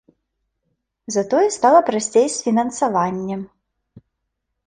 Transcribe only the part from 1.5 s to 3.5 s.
стала прасцей з фінансаваннем.